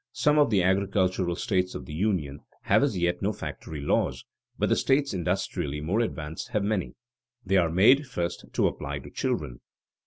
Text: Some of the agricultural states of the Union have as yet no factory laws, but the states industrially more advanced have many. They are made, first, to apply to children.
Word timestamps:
Some 0.13 0.39
of 0.39 0.49
the 0.49 0.63
agricultural 0.63 1.35
states 1.35 1.75
of 1.75 1.85
the 1.85 1.93
Union 1.93 2.39
have 2.63 2.81
as 2.81 2.97
yet 2.97 3.21
no 3.21 3.31
factory 3.31 3.81
laws, 3.81 4.25
but 4.57 4.67
the 4.69 4.75
states 4.75 5.13
industrially 5.13 5.79
more 5.79 5.99
advanced 5.99 6.47
have 6.53 6.63
many. 6.63 6.95
They 7.45 7.57
are 7.57 7.69
made, 7.69 8.07
first, 8.07 8.45
to 8.53 8.65
apply 8.67 8.97
to 8.97 9.11
children. 9.11 9.59